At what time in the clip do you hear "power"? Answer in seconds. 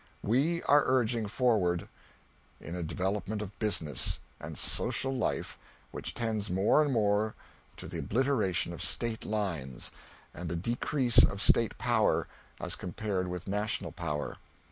11.77-12.25, 13.91-14.37